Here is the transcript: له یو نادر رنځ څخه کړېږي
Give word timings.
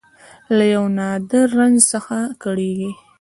له 0.57 0.63
یو 0.73 0.83
نادر 0.97 1.47
رنځ 1.59 1.79
څخه 1.91 2.17
کړېږي 2.43 2.91